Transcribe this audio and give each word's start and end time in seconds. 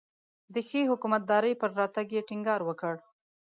د 0.53 0.55
ښې 0.67 0.81
حکومتدارۍ 0.91 1.53
پر 1.61 1.69
راتګ 1.79 2.07
یې 2.15 2.25
ټینګار 2.29 2.61
وکړ. 2.65 2.95